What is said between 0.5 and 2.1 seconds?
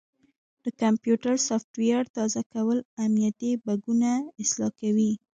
د کمپیوټر سافټویر